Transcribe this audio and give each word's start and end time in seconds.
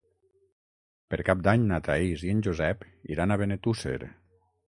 Per 1.13 1.19
Cap 1.27 1.43
d'Any 1.47 1.67
na 1.73 1.79
Thaís 1.89 2.25
i 2.29 2.33
en 2.35 2.41
Josep 2.47 2.87
iran 3.17 3.35
a 3.35 3.39
Benetússer. 3.43 3.97